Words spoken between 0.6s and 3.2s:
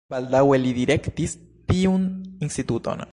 li direktis tiun instituton.